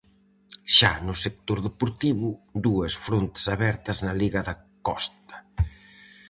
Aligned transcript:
Xa 0.75 0.91
no 1.07 1.15
sector 1.25 1.59
deportivo, 1.67 2.27
dúas 2.65 2.93
frontes 3.05 3.43
abertas 3.55 3.97
na 4.05 4.13
liga 4.21 4.41
da 4.47 4.55
Costa. 4.87 5.37